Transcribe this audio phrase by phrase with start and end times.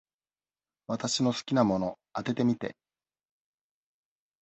[0.87, 2.75] 私の好きなもの、当ててみて。